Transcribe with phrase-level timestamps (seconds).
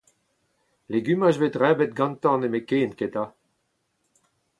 [0.93, 3.25] Legumaj a vez debret gantañ nemetken eta?